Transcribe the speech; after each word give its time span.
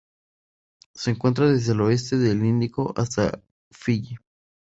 Se 0.95 1.11
encuentra 1.11 1.45
desde 1.47 1.73
el 1.73 1.81
oeste 1.81 2.17
del 2.17 2.43
Índico 2.43 2.91
hasta 2.97 3.39
Fiyi. 3.69 4.15